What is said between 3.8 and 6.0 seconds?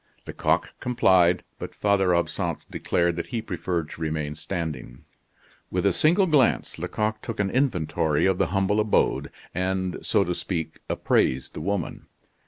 to remain standing. With a